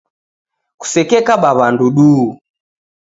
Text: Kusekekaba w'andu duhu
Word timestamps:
Kusekekaba 0.79 1.49
w'andu 1.57 1.85
duhu 1.95 2.27